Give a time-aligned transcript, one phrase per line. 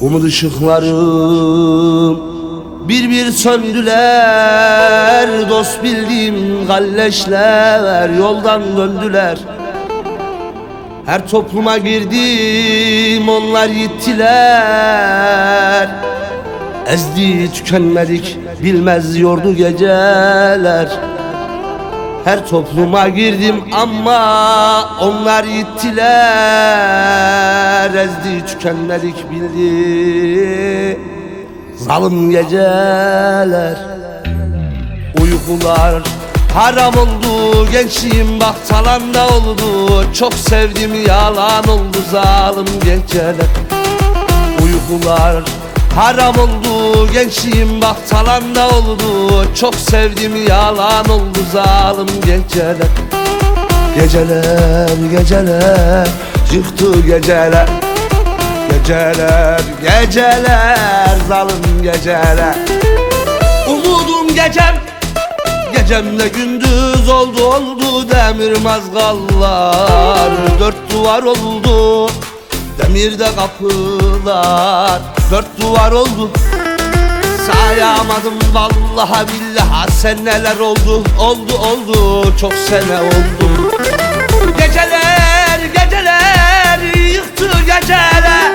[0.00, 2.20] Umut ışıklarım
[2.88, 5.28] bir bir söndüler.
[5.50, 9.38] Dost bildiğim galleşler yoldan döndüler.
[11.06, 15.08] Her topluma girdim onlar gittiler
[16.86, 20.88] Ezdi tükenmedik bilmez yordu geceler
[22.26, 26.04] her topluma girdim ama onlar gittiler
[27.94, 30.98] Ezdi tükenmedik bildi.
[31.76, 33.76] Zalim geceler
[35.20, 36.02] Uykular.
[36.54, 40.04] Haram oldu Gençliğim bak talanda oldu.
[40.14, 43.46] Çok sevdim yalan oldu zalim geceler.
[44.62, 45.44] Uykular
[45.96, 49.46] haram oldu Gençliğim bak talanda oldu.
[49.54, 52.88] Çok sevdim yalan oldu zalim geceler.
[53.94, 56.08] Geceler geceler
[56.52, 57.68] Yıktı geceler.
[58.70, 62.54] Geceler geceler Zalim geceler.
[63.68, 64.76] Umudum gecem
[65.72, 70.30] Gecemle gündüz oldu oldu demir mazgallar.
[70.60, 72.10] Dört duvar oldu
[72.78, 76.30] Demirde kapılar Dört duvar oldu.
[77.46, 79.86] Sayamadım vallaha billaha.
[80.02, 81.04] Sen neler oldu?
[81.18, 82.34] Oldu oldu.
[82.40, 83.72] Çok sene oldu.
[84.58, 86.78] Geceler geceler
[87.12, 88.52] yıktı geceler.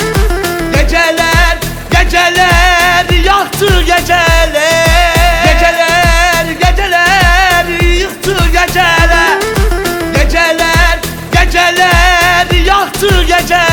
[0.73, 1.57] Geceler
[1.91, 4.47] geceler yaktı geceler.
[5.45, 7.65] Geceler geceler
[7.99, 9.37] yıktı geceler.
[10.13, 10.99] Geceler
[11.33, 13.70] geceler yaktı geceler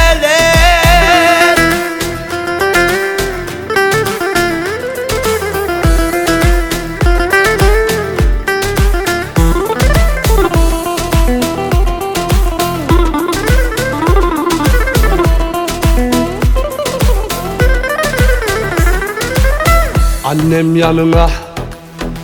[20.48, 21.30] Annem yanına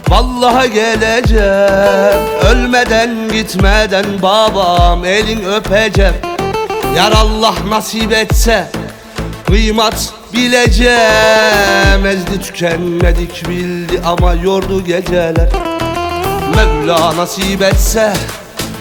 [0.09, 6.15] Vallahi geleceğim Ölmeden gitmeden babam elin öpeceğim.
[6.97, 8.69] Yar Allah nasip etse
[9.47, 12.07] Kıymat bileceğim.
[12.07, 15.49] Ezdi tükenmedik bildi ama yordu geceler.
[16.57, 18.13] Mevla nasip etse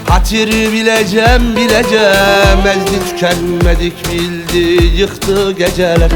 [0.09, 2.67] Hatiri bileceğim bileceğim.
[2.67, 6.11] Ezdi tükenmedik bildi yıktı geceler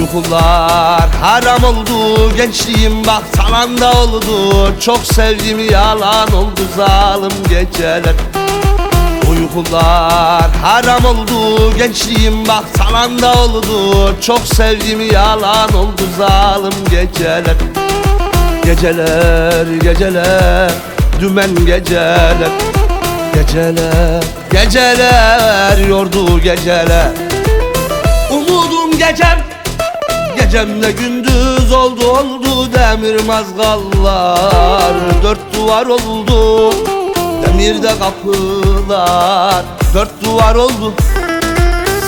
[0.00, 4.72] Uykular haram oldu Gençliğim bak talanda oldu.
[4.80, 8.14] Çok sevdim yalan oldu zalim geceler.
[9.30, 14.14] Uykular haram oldu Gençliğim bak talanda oldu.
[14.20, 17.56] Çok sevdim yalan oldu zalim geceler.
[18.64, 20.70] Geceler geceler
[21.20, 22.50] Dümen geceler.
[23.34, 27.08] Geceler geceler Yordu geceler.
[28.30, 29.49] Umudum gecem
[30.50, 34.94] Gecemle gündüz oldu oldu demir mazgallar.
[35.22, 36.74] Dört duvar oldu
[37.42, 39.64] demirde kapılar.
[39.94, 40.94] Dört duvar oldu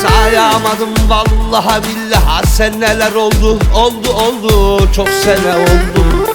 [0.02, 2.42] Sayamadım vallaha billaha.
[2.56, 6.26] Sen neler oldu Oldu oldu çok sene oldu.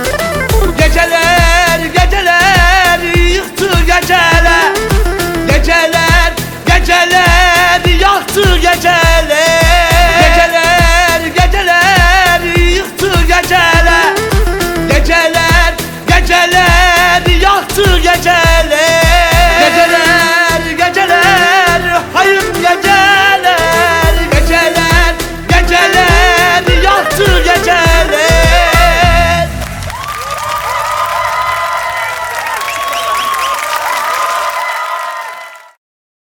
[0.78, 3.00] Geceler geceler
[3.34, 4.74] yıktı geceler.
[5.48, 6.34] Geceler
[6.68, 8.97] geceler yaktı geceler